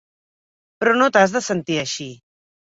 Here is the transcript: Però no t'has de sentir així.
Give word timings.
Però 0.79 0.95
no 1.01 1.11
t'has 1.19 1.37
de 1.37 1.45
sentir 1.51 1.81
així. 1.85 2.11